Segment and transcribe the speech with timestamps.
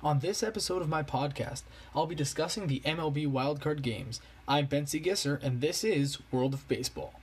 [0.00, 1.62] On this episode of my podcast,
[1.92, 4.20] I'll be discussing the MLB wildcard games.
[4.46, 7.14] I'm Bensy Gisser, and this is World of Baseball.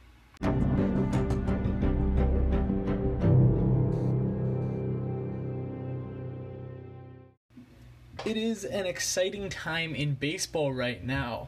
[8.25, 11.47] It is an exciting time in baseball right now.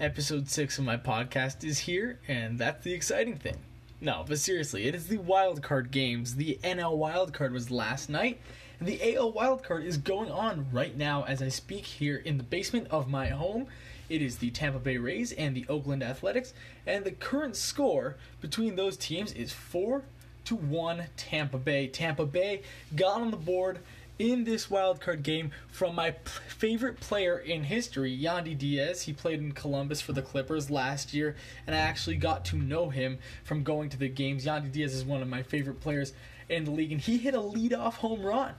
[0.00, 3.58] Episode 6 of my podcast is here, and that's the exciting thing.
[4.00, 6.36] No, but seriously, it is the wildcard games.
[6.36, 8.40] The NL wildcard was last night,
[8.80, 12.88] the AL wildcard is going on right now as I speak here in the basement
[12.90, 13.66] of my home.
[14.08, 16.52] It is the Tampa Bay Rays and the Oakland Athletics,
[16.86, 20.02] and the current score between those teams is 4
[20.44, 21.86] to 1 Tampa Bay.
[21.86, 22.62] Tampa Bay
[22.94, 23.78] got on the board
[24.18, 29.02] in this wildcard game from my p- favorite player in history, Yandy Diaz.
[29.02, 31.34] He played in Columbus for the Clippers last year,
[31.66, 34.44] and I actually got to know him from going to the games.
[34.44, 36.12] Yandy Diaz is one of my favorite players
[36.52, 38.54] in the league, and he hit a leadoff home run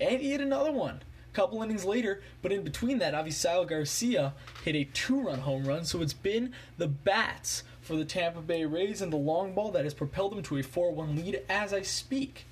[0.00, 2.22] and he hit another one a couple innings later.
[2.42, 5.84] But in between that, Avisail Garcia hit a two-run home run.
[5.84, 9.84] So it's been the bats for the Tampa Bay Rays and the long ball that
[9.84, 12.46] has propelled them to a 4-1 lead as I speak.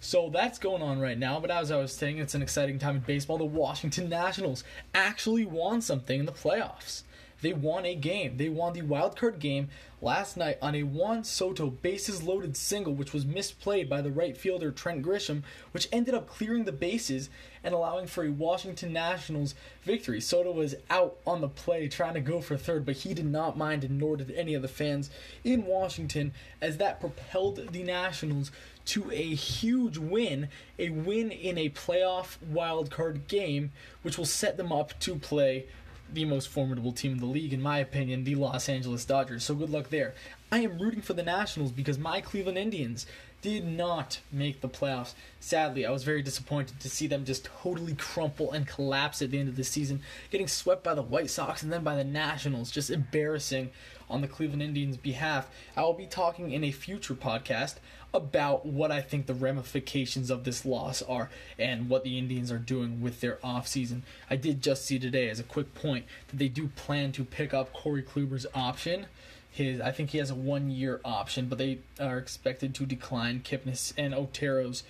[0.00, 1.38] So that's going on right now.
[1.40, 3.38] But as I was saying, it's an exciting time in baseball.
[3.38, 7.02] The Washington Nationals actually won something in the playoffs.
[7.42, 8.36] They won a game.
[8.36, 9.68] They won the wild card game
[10.02, 14.36] last night on a Juan Soto bases loaded single, which was misplayed by the right
[14.36, 17.28] fielder Trent Grisham, which ended up clearing the bases
[17.62, 20.20] and allowing for a Washington Nationals victory.
[20.20, 23.58] Soto was out on the play trying to go for third, but he did not
[23.58, 25.10] mind, and nor did any of the fans
[25.44, 28.50] in Washington, as that propelled the Nationals
[28.86, 33.70] to a huge win, a win in a playoff wild card game,
[34.02, 35.66] which will set them up to play
[36.14, 39.44] the most formidable team in the league, in my opinion, the Los Angeles Dodgers.
[39.44, 40.14] So good luck there.
[40.52, 43.06] I am rooting for the Nationals because my Cleveland Indians
[43.42, 45.14] did not make the playoffs.
[45.38, 49.38] Sadly, I was very disappointed to see them just totally crumple and collapse at the
[49.38, 52.70] end of the season, getting swept by the White Sox and then by the Nationals.
[52.70, 53.70] Just embarrassing
[54.10, 55.48] on the Cleveland Indians' behalf.
[55.76, 57.76] I will be talking in a future podcast
[58.12, 62.58] about what I think the ramifications of this loss are and what the Indians are
[62.58, 64.02] doing with their offseason.
[64.28, 67.54] I did just see today, as a quick point, that they do plan to pick
[67.54, 69.06] up Corey Kluber's option.
[69.52, 73.92] His, I think he has a one-year option, but they are expected to decline Kipnis
[73.98, 74.84] and Otero's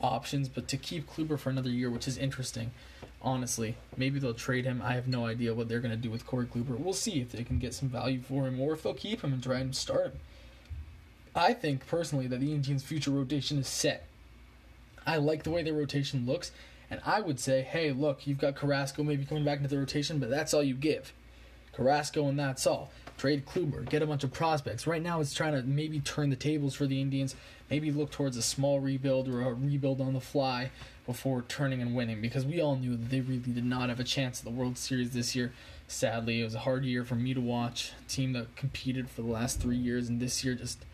[0.00, 2.70] options, but to keep Kluber for another year, which is interesting.
[3.22, 4.82] Honestly, maybe they'll trade him.
[4.82, 6.78] I have no idea what they're going to do with Corey Kluber.
[6.78, 9.32] We'll see if they can get some value for him or if they'll keep him
[9.32, 10.20] and try and start him.
[11.36, 14.06] I think personally that the Indians' future rotation is set.
[15.06, 16.50] I like the way their rotation looks,
[16.90, 20.18] and I would say, hey, look, you've got Carrasco maybe coming back into the rotation,
[20.18, 21.12] but that's all you give.
[21.74, 22.90] Carrasco and that's all.
[23.18, 24.86] Trade Kluber, get a bunch of prospects.
[24.86, 27.34] Right now, it's trying to maybe turn the tables for the Indians.
[27.70, 30.70] Maybe look towards a small rebuild or a rebuild on the fly
[31.06, 34.04] before turning and winning because we all knew that they really did not have a
[34.04, 35.52] chance at the World Series this year.
[35.88, 37.92] Sadly, it was a hard year for me to watch.
[38.04, 40.84] A team that competed for the last three years and this year just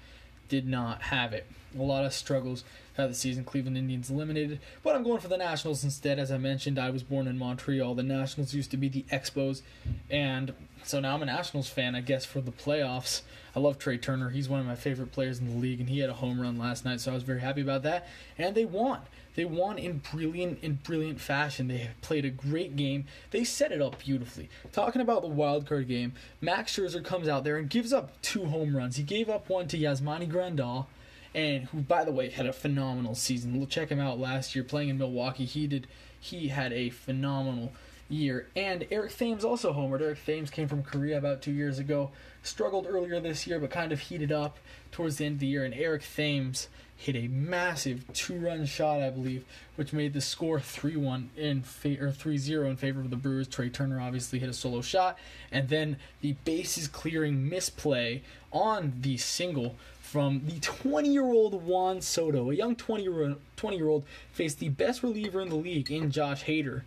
[0.52, 1.46] did not have it.
[1.74, 2.62] A lot of struggles
[2.98, 3.42] of the season.
[3.42, 6.18] Cleveland Indians eliminated, but I'm going for the Nationals instead.
[6.18, 7.94] As I mentioned, I was born in Montreal.
[7.94, 9.62] The Nationals used to be the Expos,
[10.10, 10.52] and
[10.84, 13.22] so now I'm a Nationals fan, I guess, for the playoffs.
[13.56, 14.28] I love Trea Turner.
[14.28, 16.58] He's one of my favorite players in the league, and he had a home run
[16.58, 18.06] last night, so I was very happy about that.
[18.36, 19.00] And they won.
[19.34, 21.68] They won in brilliant in brilliant fashion.
[21.68, 23.06] They played a great game.
[23.30, 24.50] They set it up beautifully.
[24.72, 28.46] Talking about the wild card game, Max Scherzer comes out there and gives up two
[28.46, 28.96] home runs.
[28.96, 30.86] He gave up one to Yasmani Grandal,
[31.34, 33.56] and who, by the way, had a phenomenal season.
[33.56, 35.46] We'll Check him out last year playing in Milwaukee.
[35.46, 35.86] He did.
[36.20, 37.72] He had a phenomenal
[38.12, 38.46] year.
[38.54, 40.00] And Eric Thames also homered.
[40.00, 42.10] Eric Thames came from Korea about two years ago.
[42.42, 44.58] Struggled earlier this year, but kind of heated up
[44.90, 45.64] towards the end of the year.
[45.64, 51.28] And Eric Thames hit a massive two-run shot, I believe, which made the score 3-1
[51.36, 53.48] in fa- or 3-0 in favor of the Brewers.
[53.48, 55.18] Trea Turner obviously hit a solo shot,
[55.50, 62.54] and then the bases clearing misplay on the single from the 20-year-old Juan Soto, a
[62.54, 66.82] young 20-year-old 20-year-old faced the best reliever in the league in Josh Hader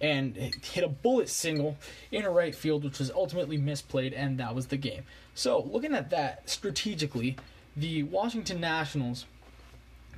[0.00, 1.76] and hit a bullet single
[2.10, 5.04] in a right field, which was ultimately misplayed, and that was the game.
[5.34, 7.36] So, looking at that strategically,
[7.76, 9.26] the Washington Nationals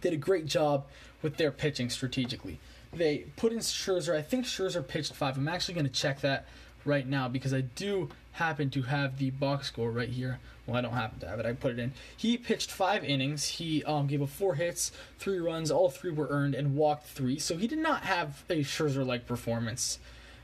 [0.00, 0.86] did a great job
[1.22, 2.58] with their pitching strategically.
[2.92, 4.14] They put in Scherzer.
[4.14, 5.36] I think Scherzer pitched five.
[5.36, 6.46] I'm actually going to check that
[6.84, 10.38] right now because I do happen to have the box score right here.
[10.66, 11.46] Well, I don't happen to have it.
[11.46, 11.92] I put it in.
[12.16, 13.48] He pitched five innings.
[13.48, 15.70] He um, gave up four hits, three runs.
[15.70, 17.38] All three were earned and walked three.
[17.38, 19.98] So he did not have a Scherzer-like performance.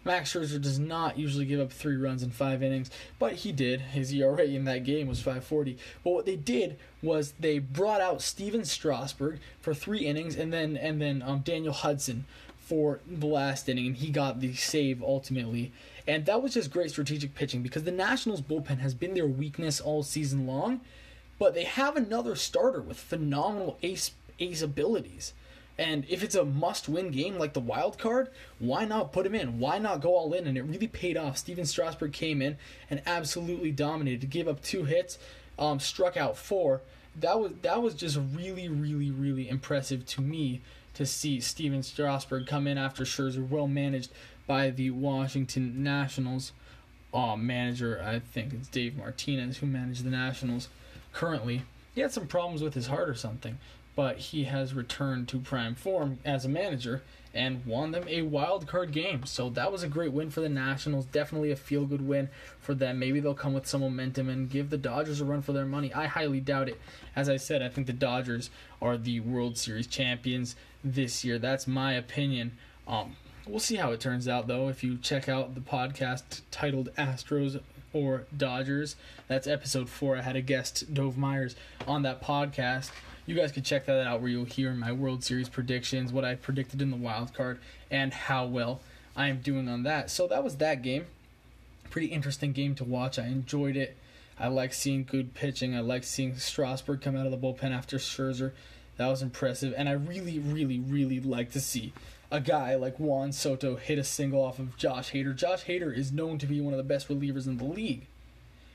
[0.04, 3.80] Max Scherzer does not usually give up three runs in five innings, but he did.
[3.80, 5.78] His ERA in that game was 540.
[6.02, 10.76] But what they did was they brought out Stephen Strasburg for three innings, and then
[10.76, 12.26] and then um, Daniel Hudson
[12.58, 15.72] for the last inning, and he got the save ultimately.
[16.06, 19.80] And that was just great strategic pitching because the Nationals bullpen has been their weakness
[19.80, 20.80] all season long,
[21.38, 25.32] but they have another starter with phenomenal ace ace abilities.
[25.76, 28.28] And if it's a must-win game like the wild card,
[28.60, 29.58] why not put him in?
[29.58, 30.46] Why not go all in?
[30.46, 31.36] And it really paid off.
[31.36, 32.58] Stephen Strasburg came in
[32.88, 34.30] and absolutely dominated.
[34.30, 35.18] Gave up two hits,
[35.58, 36.82] um, struck out four.
[37.18, 40.60] That was that was just really, really, really impressive to me
[40.94, 44.10] to see Stephen Strasburg come in after Scherzer, well managed
[44.46, 46.52] by the Washington Nationals.
[47.12, 50.68] Uh, manager, I think it's Dave Martinez who managed the Nationals
[51.12, 51.62] currently.
[51.94, 53.58] He had some problems with his heart or something,
[53.94, 57.02] but he has returned to prime form as a manager
[57.32, 59.26] and won them a wild card game.
[59.26, 61.06] So that was a great win for the Nationals.
[61.06, 62.28] Definitely a feel good win
[62.60, 62.98] for them.
[62.98, 65.92] Maybe they'll come with some momentum and give the Dodgers a run for their money.
[65.92, 66.80] I highly doubt it.
[67.16, 68.50] As I said, I think the Dodgers
[68.80, 71.38] are the World Series champions this year.
[71.38, 72.52] That's my opinion.
[72.86, 74.68] Um, we'll see how it turns out though.
[74.68, 77.60] If you check out the podcast titled Astros
[77.92, 78.96] or Dodgers,
[79.28, 80.16] that's episode four.
[80.16, 81.56] I had a guest, Dove Myers,
[81.86, 82.90] on that podcast
[83.26, 86.34] you guys can check that out where you'll hear my World Series predictions, what I
[86.34, 87.58] predicted in the wild card,
[87.90, 88.80] and how well
[89.16, 90.10] I am doing on that.
[90.10, 91.06] So that was that game.
[91.88, 93.18] Pretty interesting game to watch.
[93.18, 93.96] I enjoyed it.
[94.38, 95.74] I like seeing good pitching.
[95.74, 98.52] I like seeing Strasburg come out of the bullpen after Scherzer.
[98.96, 99.72] That was impressive.
[99.76, 101.92] And I really, really, really like to see
[102.30, 105.34] a guy like Juan Soto hit a single off of Josh Hader.
[105.34, 108.06] Josh Hader is known to be one of the best relievers in the league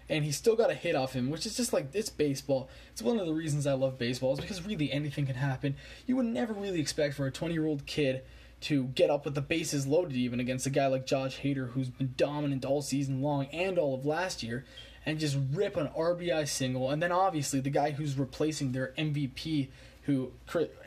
[0.09, 2.67] and he still got a hit off him, which is just like it's baseball.
[2.91, 5.75] It's one of the reasons I love baseball is because really anything can happen.
[6.07, 8.23] You would never really expect for a 20 year old kid
[8.61, 11.89] to get up with the bases loaded even against a guy like Josh Hader who's
[11.89, 14.65] been dominant all season long and all of last year
[15.05, 19.69] and just rip an RBI single and then obviously the guy who's replacing their MVP
[20.03, 20.31] who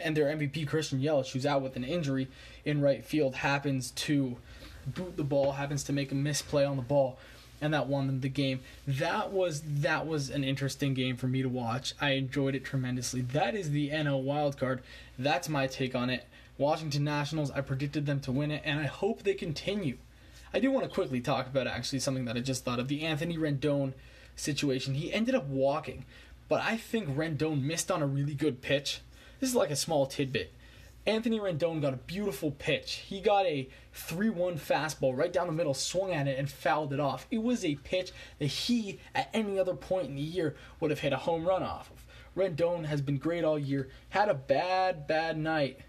[0.02, 2.28] and their MVP Christian Yelich who's out with an injury
[2.64, 4.36] in right field happens to
[4.86, 7.18] boot the ball happens to make a misplay on the ball
[7.62, 8.60] and that won them the game.
[8.86, 11.94] That was that was an interesting game for me to watch.
[12.00, 13.22] I enjoyed it tremendously.
[13.22, 14.82] That is the NL wild card.
[15.18, 16.26] That's my take on it.
[16.58, 19.96] Washington Nationals, I predicted them to win it, and I hope they continue.
[20.52, 23.02] I do want to quickly talk about actually something that I just thought of the
[23.02, 23.94] Anthony Rendon
[24.36, 24.94] situation.
[24.94, 26.04] He ended up walking,
[26.48, 29.00] but I think Rendon missed on a really good pitch.
[29.40, 30.52] This is like a small tidbit.
[31.04, 33.04] Anthony Rendon got a beautiful pitch.
[33.06, 36.92] He got a 3 1 fastball right down the middle, swung at it, and fouled
[36.92, 37.26] it off.
[37.30, 41.00] It was a pitch that he, at any other point in the year, would have
[41.00, 42.06] hit a home run off of.
[42.36, 45.80] Rendon has been great all year, had a bad, bad night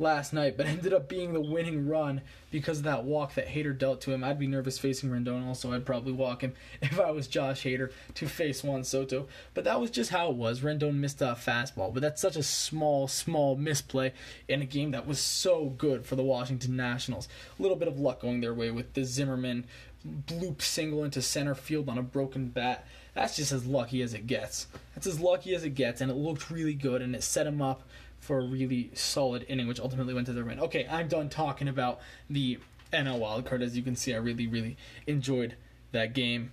[0.00, 3.76] last night, but ended up being the winning run because of that walk that Hader
[3.76, 4.24] dealt to him.
[4.24, 5.46] I'd be nervous facing Rendon.
[5.46, 9.28] Also, I'd probably walk him if I was Josh Hader to face Juan Soto.
[9.54, 10.60] But that was just how it was.
[10.60, 14.12] Rendon missed a fastball, but that's such a small, small misplay
[14.48, 17.28] in a game that was so good for the Washington Nationals.
[17.58, 19.66] A little bit of luck going their way with the Zimmerman
[20.06, 22.86] bloop single into center field on a broken bat.
[23.14, 24.66] That's just as lucky as it gets.
[24.94, 27.60] That's as lucky as it gets, and it looked really good, and it set him
[27.60, 27.82] up
[28.20, 30.60] for a really solid inning, which ultimately went to the win.
[30.60, 32.58] Okay, I'm done talking about the
[32.92, 33.62] NL wildcard.
[33.62, 34.76] As you can see, I really, really
[35.06, 35.56] enjoyed
[35.92, 36.52] that game.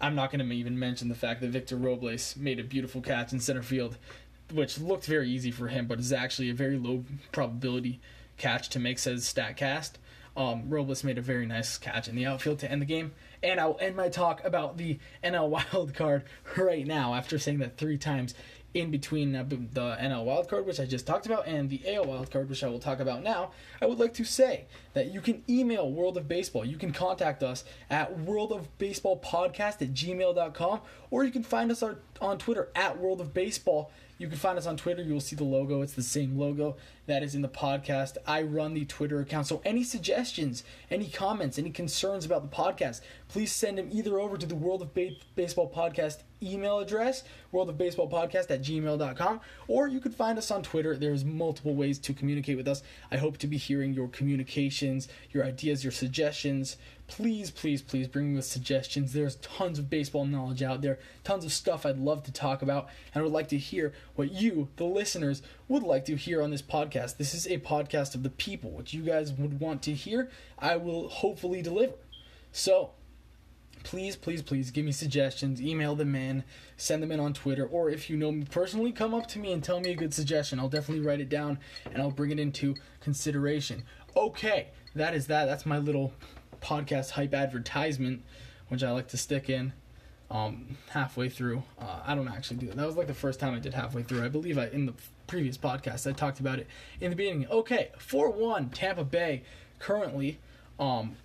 [0.00, 3.32] I'm not going to even mention the fact that Victor Robles made a beautiful catch
[3.32, 3.98] in center field,
[4.52, 8.00] which looked very easy for him, but is actually a very low probability
[8.36, 9.92] catch to make, says StatCast.
[10.36, 13.12] Um, Robles made a very nice catch in the outfield to end the game.
[13.42, 16.24] And I'll end my talk about the NL wild card
[16.56, 18.34] right now after saying that three times
[18.74, 22.48] in between uh, the NL wildcard, which I just talked about, and the AL wildcard,
[22.48, 25.90] which I will talk about now, I would like to say that you can email
[25.90, 26.64] World of Baseball.
[26.64, 31.82] You can contact us at worldofbaseballpodcast at gmail.com, or you can find us
[32.20, 33.90] on Twitter at World of Baseball.
[34.18, 35.00] You can find us on Twitter.
[35.00, 35.80] You will see the logo.
[35.80, 38.16] It's the same logo that is in the podcast.
[38.26, 39.46] I run the Twitter account.
[39.46, 44.36] So any suggestions, any comments, any concerns about the podcast, please send them either over
[44.36, 50.14] to the World of ba- Baseball Podcast email address, worldofbaseballpodcast at gmail.com, or you could
[50.14, 50.96] find us on Twitter.
[50.96, 52.82] There's multiple ways to communicate with us.
[53.10, 56.76] I hope to be hearing your communications, your ideas, your suggestions.
[57.08, 59.12] Please, please, please bring me suggestions.
[59.12, 62.88] There's tons of baseball knowledge out there, tons of stuff I'd love to talk about,
[63.12, 66.50] and I would like to hear what you, the listeners, would like to hear on
[66.50, 67.16] this podcast.
[67.16, 68.70] This is a podcast of the people.
[68.70, 71.94] What you guys would want to hear, I will hopefully deliver.
[72.52, 72.90] So,
[73.84, 75.62] please, please, please give me suggestions.
[75.62, 76.44] Email them in,
[76.76, 79.52] send them in on Twitter, or if you know me personally, come up to me
[79.52, 80.60] and tell me a good suggestion.
[80.60, 83.84] I'll definitely write it down and I'll bring it into consideration.
[84.14, 85.46] Okay, that is that.
[85.46, 86.12] That's my little
[86.60, 88.22] podcast hype advertisement,
[88.68, 89.72] which I like to stick in.
[90.30, 91.62] um, halfway through.
[91.80, 92.76] Uh, I don't actually do that.
[92.76, 94.24] That was like the first time I did halfway through.
[94.24, 94.92] I believe I in the
[95.26, 96.66] previous podcast I talked about it
[97.00, 97.46] in the beginning.
[97.48, 99.42] Okay, four one Tampa Bay.
[99.78, 100.38] Currently,
[100.78, 101.16] um,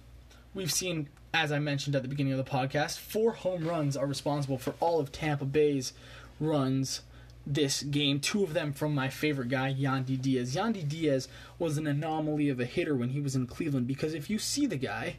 [0.54, 4.06] we've seen as I mentioned at the beginning of the podcast, four home runs are
[4.06, 5.92] responsible for all of Tampa Bay's
[6.40, 7.02] runs
[7.46, 8.20] this game.
[8.20, 10.56] Two of them from my favorite guy, Yandy Diaz.
[10.56, 11.28] Yandy Diaz
[11.60, 14.66] was an anomaly of a hitter when he was in Cleveland because if you see
[14.66, 15.18] the guy,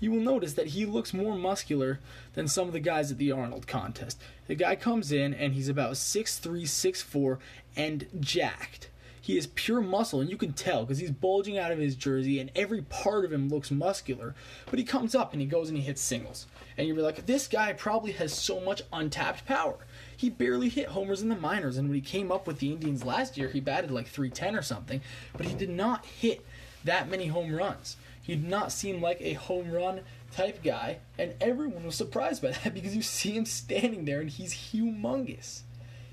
[0.00, 2.00] you will notice that he looks more muscular
[2.34, 4.20] than some of the guys at the Arnold contest.
[4.46, 7.38] The guy comes in and he's about 6'3, 6'4,
[7.76, 8.90] and jacked.
[9.24, 12.38] He is pure muscle, and you can tell because he's bulging out of his jersey,
[12.38, 14.34] and every part of him looks muscular.
[14.68, 16.46] But he comes up and he goes and he hits singles.
[16.76, 19.78] And you're like, this guy probably has so much untapped power.
[20.16, 23.04] He barely hit homers in the minors, and when he came up with the Indians
[23.04, 25.00] last year, he batted like 310 or something,
[25.36, 26.44] but he did not hit
[26.84, 27.96] that many home runs.
[28.20, 30.00] He did not seem like a home run
[30.32, 34.30] type guy, and everyone was surprised by that because you see him standing there and
[34.30, 35.62] he's humongous.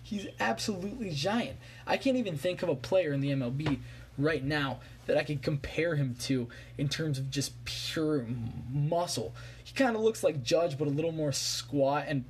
[0.04, 1.58] He's absolutely giant.
[1.88, 3.80] I can't even think of a player in the MLB
[4.18, 8.26] right now that I could compare him to in terms of just pure
[8.70, 9.34] muscle.
[9.72, 12.26] He kind of looks like Judge, but a little more squat and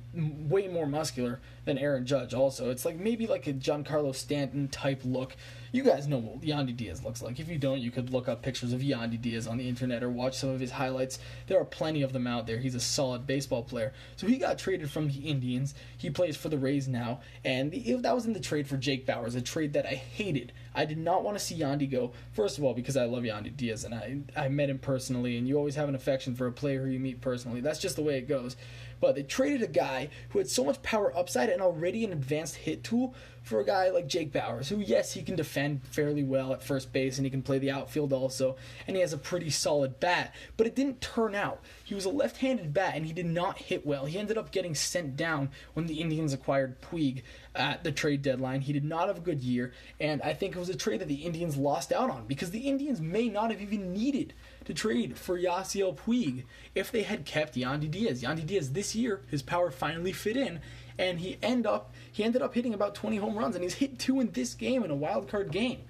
[0.48, 2.34] way more muscular than Aaron Judge.
[2.34, 5.34] Also, it's like maybe like a Giancarlo Stanton type look.
[5.72, 7.40] You guys know what Yandy Diaz looks like.
[7.40, 10.10] If you don't, you could look up pictures of Yandy Diaz on the internet or
[10.10, 11.18] watch some of his highlights.
[11.46, 12.58] There are plenty of them out there.
[12.58, 13.94] He's a solid baseball player.
[14.16, 15.74] So he got traded from the Indians.
[15.96, 19.34] He plays for the Rays now, and that was in the trade for Jake Bauers,
[19.34, 20.52] a trade that I hated.
[20.74, 22.12] I did not want to see Yandy go.
[22.32, 25.48] First of all, because I love Yandy Diaz and I I met him personally, and
[25.48, 27.62] you always have an affection for a player who you meet personally.
[27.62, 28.56] That's just the way it goes.
[29.02, 32.54] But they traded a guy who had so much power upside and already an advanced
[32.54, 36.52] hit tool for a guy like Jake Bauers, who, yes, he can defend fairly well
[36.52, 38.54] at first base and he can play the outfield also,
[38.86, 41.60] and he has a pretty solid bat, but it didn't turn out.
[41.82, 44.06] He was a left handed bat and he did not hit well.
[44.06, 47.22] He ended up getting sent down when the Indians acquired Puig
[47.54, 48.62] at the trade deadline.
[48.62, 51.08] He did not have a good year, and I think it was a trade that
[51.08, 54.32] the Indians lost out on because the Indians may not have even needed
[54.64, 56.44] to trade for Yasiel Puig
[56.74, 58.22] if they had kept Yandy Diaz.
[58.22, 60.60] Yandy Diaz this year, his power finally fit in,
[60.98, 63.98] and he end up he ended up hitting about 20 home runs, and he's hit
[63.98, 65.80] two in this game in a wild card game.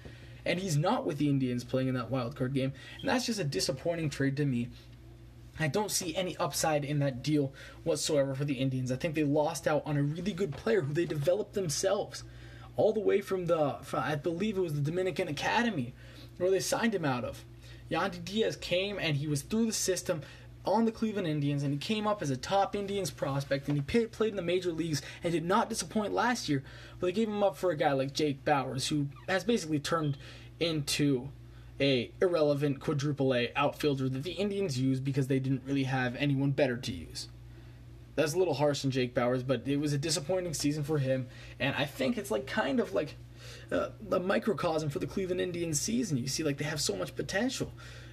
[0.45, 3.39] And he's not with the Indians playing in that wild card game, and that's just
[3.39, 4.67] a disappointing trade to me.
[5.59, 8.91] I don't see any upside in that deal whatsoever for the Indians.
[8.91, 12.23] I think they lost out on a really good player who they developed themselves,
[12.75, 15.93] all the way from the, from, I believe it was the Dominican Academy,
[16.37, 17.45] where they signed him out of.
[17.91, 20.21] Yandy Diaz came and he was through the system
[20.65, 24.05] on the Cleveland Indians and he came up as a top Indians prospect and he
[24.07, 26.63] played in the major leagues and did not disappoint last year.
[26.99, 30.17] But they gave him up for a guy like Jake Bauers, who has basically turned
[30.59, 31.29] into
[31.79, 36.51] a irrelevant quadruple A outfielder that the Indians use because they didn't really have anyone
[36.51, 37.29] better to use.
[38.15, 41.27] That's a little harsh on Jake Bauers, but it was a disappointing season for him,
[41.59, 43.15] and I think it's like kind of like
[43.71, 46.17] uh, a microcosm for the Cleveland Indians season.
[46.17, 47.71] You see, like they have so much potential.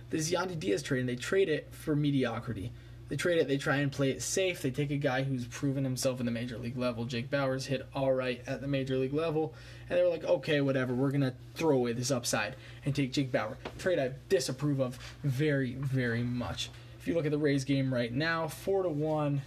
[0.08, 2.72] This Yandy Diaz trade, and they trade it for mediocrity.
[3.10, 3.48] They trade it.
[3.48, 4.62] They try and play it safe.
[4.62, 7.04] They take a guy who's proven himself in the major league level.
[7.04, 9.52] Jake Bauers hit all right at the major league level,
[9.88, 10.94] and they were like, okay, whatever.
[10.94, 13.58] We're gonna throw away this upside and take Jake Bauer.
[13.78, 16.70] Trade I disapprove of very, very much.
[17.00, 19.42] If you look at the Rays game right now, four to one.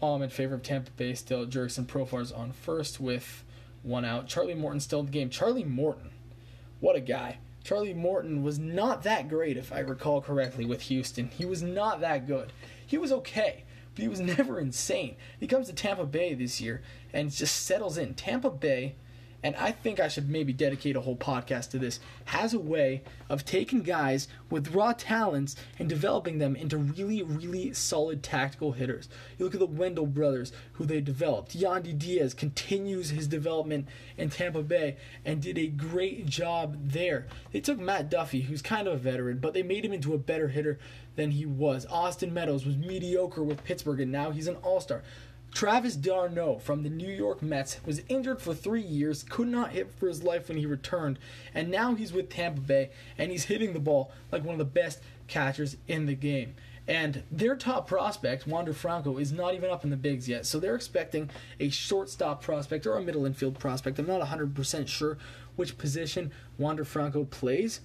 [0.00, 1.44] I'm in favor of Tampa Bay still.
[1.44, 3.42] Jurickson Profar's on first with
[3.82, 4.28] one out.
[4.28, 5.28] Charlie Morton still in the game.
[5.28, 6.10] Charlie Morton,
[6.78, 7.38] what a guy.
[7.64, 11.28] Charlie Morton was not that great, if I recall correctly, with Houston.
[11.28, 12.52] He was not that good.
[12.84, 13.64] He was okay,
[13.94, 15.16] but he was never insane.
[15.38, 18.14] He comes to Tampa Bay this year and just settles in.
[18.14, 18.96] Tampa Bay
[19.42, 23.02] and I think I should maybe dedicate a whole podcast to this, has a way
[23.28, 29.08] of taking guys with raw talents and developing them into really, really solid tactical hitters.
[29.38, 31.58] You look at the Wendell brothers, who they developed.
[31.58, 37.26] Yandy Diaz continues his development in Tampa Bay and did a great job there.
[37.50, 40.18] They took Matt Duffy, who's kind of a veteran, but they made him into a
[40.18, 40.78] better hitter
[41.16, 41.86] than he was.
[41.90, 45.02] Austin Meadows was mediocre with Pittsburgh, and now he's an all star.
[45.52, 49.92] Travis d'Arnaud from the New York Mets was injured for three years, could not hit
[49.92, 51.18] for his life when he returned,
[51.54, 54.64] and now he's with Tampa Bay and he's hitting the ball like one of the
[54.64, 56.54] best catchers in the game.
[56.88, 60.46] And their top prospect, Wander Franco, is not even up in the bigs yet.
[60.46, 61.30] So they're expecting
[61.60, 63.98] a shortstop prospect or a middle infield prospect.
[63.98, 65.16] I'm not 100% sure
[65.54, 67.80] which position Wander Franco plays.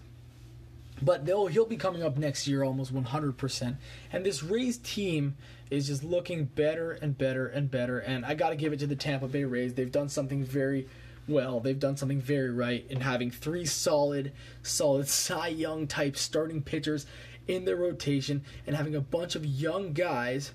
[1.01, 3.77] But they'll he'll be coming up next year almost 100%.
[4.11, 5.35] And this Rays team
[5.69, 7.99] is just looking better and better and better.
[7.99, 9.73] And I got to give it to the Tampa Bay Rays.
[9.73, 10.87] They've done something very
[11.27, 11.59] well.
[11.59, 14.31] They've done something very right in having three solid,
[14.63, 17.05] solid Cy Young type starting pitchers
[17.47, 20.53] in their rotation and having a bunch of young guys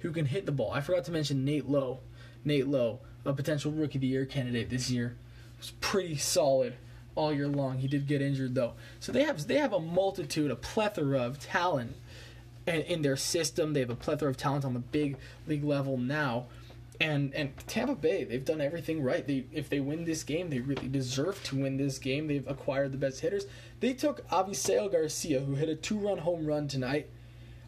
[0.00, 0.72] who can hit the ball.
[0.72, 2.00] I forgot to mention Nate Lowe.
[2.44, 5.16] Nate Lowe, a potential rookie of the year candidate this year,
[5.58, 6.74] was pretty solid
[7.14, 7.78] all year long.
[7.78, 11.38] He did get injured though, so they have they have a multitude, a plethora of
[11.38, 11.96] talent
[12.66, 13.72] in, in their system.
[13.72, 16.46] They have a plethora of talent on the big league level now.
[17.00, 19.26] And and Tampa Bay, they've done everything right.
[19.26, 22.26] They if they win this game, they really deserve to win this game.
[22.26, 23.46] They've acquired the best hitters.
[23.80, 27.08] They took Avisail Garcia, who hit a two-run home run tonight.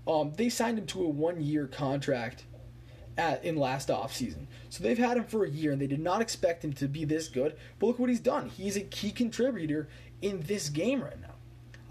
[0.06, 2.44] Um, they signed him to a one-year contract
[3.18, 4.46] at in last offseason.
[4.70, 7.04] So they've had him for a year and they did not expect him to be
[7.04, 7.56] this good.
[7.78, 8.48] But look what he's done.
[8.48, 9.88] He's a key contributor
[10.20, 11.34] in this game right now.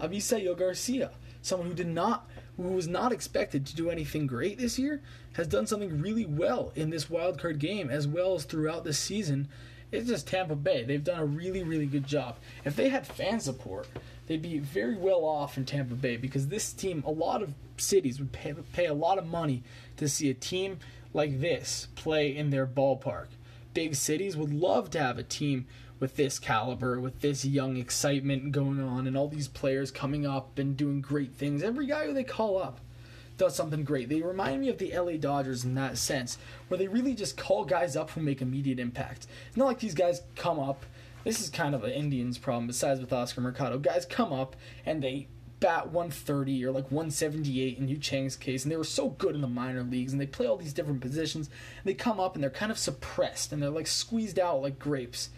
[0.00, 1.12] Avisail Garcia,
[1.42, 5.00] someone who did not who was not expected to do anything great this year,
[5.34, 8.92] has done something really well in this wild card game as well as throughout the
[8.92, 9.48] season.
[9.90, 10.84] It's just Tampa Bay.
[10.84, 12.36] They've done a really, really good job.
[12.64, 13.88] If they had fan support,
[14.26, 18.18] they'd be very well off in Tampa Bay because this team, a lot of cities
[18.18, 19.62] would pay, pay a lot of money
[19.96, 20.78] to see a team
[21.12, 23.28] like this play in their ballpark.
[23.74, 25.66] Big cities would love to have a team
[25.98, 30.58] with this caliber, with this young excitement going on, and all these players coming up
[30.58, 31.62] and doing great things.
[31.62, 32.80] Every guy who they call up
[33.38, 34.08] does something great.
[34.08, 36.38] They remind me of the LA Dodgers in that sense,
[36.68, 39.26] where they really just call guys up who make immediate impact.
[39.48, 40.84] It's not like these guys come up.
[41.24, 43.78] This is kind of an Indians problem, besides with Oscar Mercado.
[43.78, 45.28] Guys come up and they
[45.62, 49.40] bat 130 or like 178 in Yu Chang's case, and they were so good in
[49.40, 51.48] the minor leagues, and they play all these different positions.
[51.84, 55.30] they come up and they're kind of suppressed, and they're like squeezed out like grapes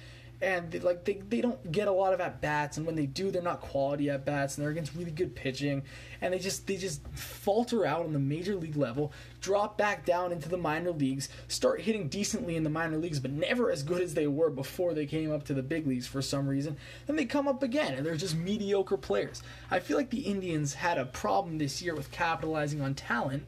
[0.42, 3.06] and they, like they, they don't get a lot of at bats and when they
[3.06, 5.82] do they're not quality at bats and they're against really good pitching
[6.20, 10.32] and they just they just falter out on the major league level drop back down
[10.32, 14.02] into the minor leagues start hitting decently in the minor leagues but never as good
[14.02, 16.76] as they were before they came up to the big leagues for some reason
[17.06, 20.74] then they come up again and they're just mediocre players i feel like the indians
[20.74, 23.44] had a problem this year with capitalizing on talent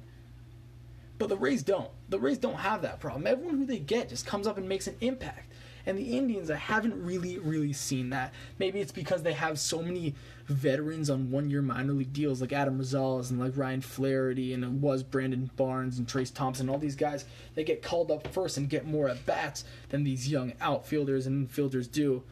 [1.18, 1.90] but the Rays don't.
[2.08, 3.26] The Rays don't have that problem.
[3.26, 5.45] Everyone who they get just comes up and makes an impact.
[5.86, 8.34] And the Indians, I haven't really, really seen that.
[8.58, 10.14] Maybe it's because they have so many
[10.46, 14.64] veterans on one year minor league deals like Adam Rosales and like Ryan Flaherty and
[14.64, 17.24] it was Brandon Barnes and Trayce Thompson, all these guys,
[17.54, 21.48] they get called up first and get more at bats than these young outfielders and
[21.48, 22.24] infielders do.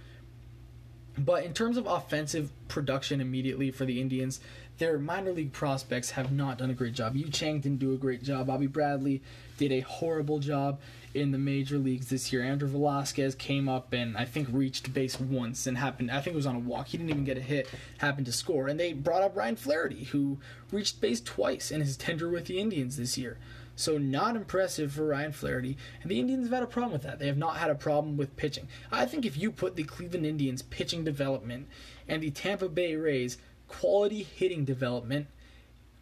[1.17, 4.41] But in terms of offensive production immediately for the Indians,
[4.79, 7.17] their minor league prospects have not done a great job.
[7.17, 8.47] Yu Chang didn't do a great job.
[8.49, 9.23] Bobby Bradley
[9.57, 10.81] did a horrible job
[11.15, 12.43] in the major leagues this year.
[12.43, 16.11] Andrew Velazquez came up and I think reached base once and happened.
[16.11, 16.89] I think it was on a walk.
[16.89, 17.69] He didn't even get a hit.
[17.99, 20.39] Happened to score, and they brought up Ryan Flaherty, who
[20.73, 23.39] reached base twice in his tender with the Indians this year.
[23.77, 27.19] So not impressive for Ryan Flaherty, and the Indians have had a problem with that.
[27.19, 28.69] They have not had a problem with pitching.
[28.93, 31.69] I think if you put the Cleveland Indians pitching development
[32.09, 33.37] and the Tampa Bay Rays
[33.69, 35.27] quality hitting development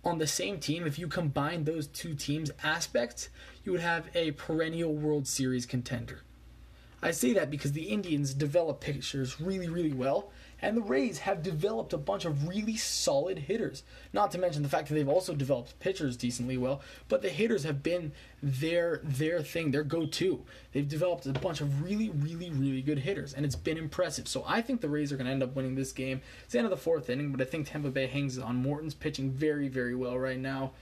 [0.05, 3.29] on the same team, if you combine those two teams' aspects,
[3.64, 6.22] you would have a perennial World Series contender.
[7.01, 10.31] I say that because the Indians develop pitchers really, really well,
[10.62, 13.83] and the Rays have developed a bunch of really solid hitters.
[14.12, 17.64] Not to mention the fact that they've also developed pitchers decently well, but the hitters
[17.64, 20.44] have been their their thing, their go-to.
[20.72, 24.29] They've developed a bunch of really, really, really good hitters, and it's been impressive.
[24.29, 26.22] So I think the Rays are going to end up winning this game.
[26.44, 28.57] It's the end of the fourth inning, but I think Tampa Bay hangs on.
[28.57, 30.72] Morton's pitching very, very well right now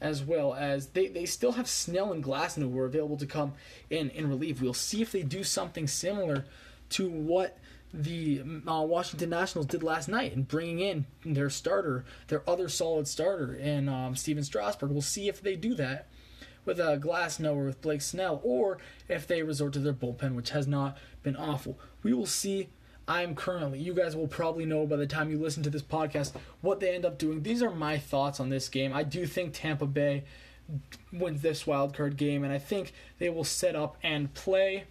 [0.00, 3.54] as well as they, they still have Snell and Glasnow who are available to come
[3.88, 4.60] in in relief.
[4.60, 6.44] We'll see if they do something similar
[6.90, 7.58] to what
[7.92, 13.08] the uh, Washington Nationals did last night and bringing in their starter, their other solid
[13.08, 14.90] starter, and um, Stephen Strasburg.
[14.90, 16.08] We'll see if they do that
[16.64, 20.34] with a uh, Glasnow or with Blake Snell, or if they resort to their bullpen,
[20.34, 21.78] which has not been awful.
[22.02, 22.68] We will see.
[23.08, 26.32] I'm currently, you guys will probably know by the time you listen to this podcast
[26.60, 27.44] what they end up doing.
[27.44, 28.92] These are my thoughts on this game.
[28.92, 30.24] I do think Tampa Bay
[31.12, 34.84] wins this wild card game, and I think they will set up and play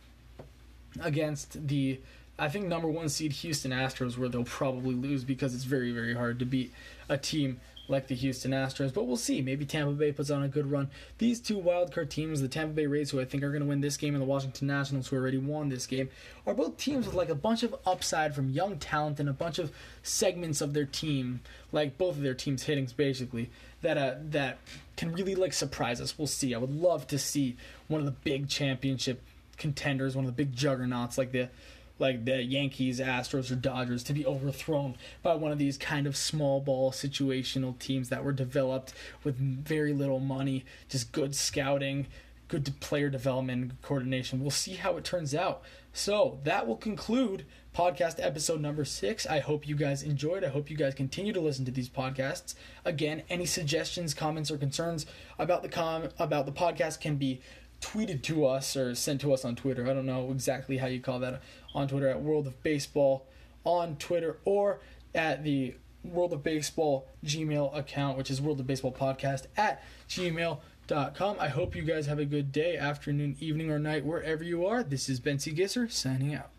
[1.01, 1.99] against the
[2.37, 6.13] I think number one seed Houston Astros, where they'll probably lose because it's very, very
[6.13, 6.73] hard to beat
[7.07, 8.93] a team like the Houston Astros.
[8.93, 9.41] But we'll see.
[9.41, 10.89] Maybe Tampa Bay puts on a good run.
[11.17, 13.81] These two wildcard teams, the Tampa Bay Rays, who I think are going to win
[13.81, 16.09] this game, and the Washington Nationals, who already won this game,
[16.45, 19.59] are both teams with like a bunch of upside from young talent and a bunch
[19.59, 19.71] of
[20.03, 23.49] segments of their team, like both of their teams' hittings, basically,
[23.81, 24.57] that uh, that
[24.97, 26.17] can really like surprise us.
[26.17, 26.53] We'll see.
[26.53, 27.55] I would love to see
[27.87, 29.21] one of the big championship
[29.57, 31.49] contenders, one of the big juggernauts like the
[31.99, 36.17] like the Yankees, Astros, or Dodgers to be overthrown by one of these kind of
[36.17, 42.07] small ball situational teams that were developed with very little money, just good scouting,
[42.47, 44.41] good player development, coordination.
[44.41, 45.63] We'll see how it turns out.
[45.93, 49.25] So that will conclude podcast episode number six.
[49.25, 50.43] I hope you guys enjoyed.
[50.43, 52.55] I hope you guys continue to listen to these podcasts.
[52.83, 55.05] Again, any suggestions, comments, or concerns
[55.39, 57.41] about the com about the podcast can be
[57.81, 59.89] tweeted to us or sent to us on Twitter.
[59.89, 61.41] I don't know exactly how you call that
[61.75, 63.27] on Twitter at World of Baseball
[63.63, 64.79] on Twitter or
[65.13, 71.37] at the World of Baseball Gmail account, which is World of Baseball Podcast at gmail.com.
[71.39, 74.83] I hope you guys have a good day, afternoon, evening, or night, wherever you are.
[74.83, 75.51] This is Ben C.
[75.51, 76.51] Gisser signing out.